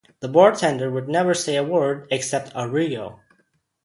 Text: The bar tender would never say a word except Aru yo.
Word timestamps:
The 0.19 0.27
bar 0.27 0.51
tender 0.53 0.89
would 0.89 1.07
never 1.07 1.35
say 1.35 1.55
a 1.57 1.63
word 1.63 2.07
except 2.09 2.55
Aru 2.55 2.81
yo. 2.81 3.19